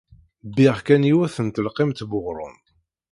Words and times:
Bbiɣ 0.49 0.77
kan 0.85 1.07
yiwet 1.09 1.35
n 1.45 1.47
telqimt 1.49 1.99
n 2.05 2.09
weɣrum. 2.09 2.55